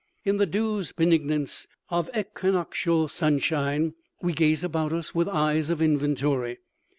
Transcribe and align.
In 0.25 0.37
the 0.37 0.47
douce 0.47 0.91
benignance 0.91 1.67
of 1.89 2.09
equinoctial 2.17 3.07
sunshine 3.07 3.93
we 4.19 4.33
gaze 4.33 4.63
about 4.63 4.93
us 4.93 5.13
with 5.13 5.27
eyes 5.27 5.69
of 5.69 5.79
inventory. 5.79 6.57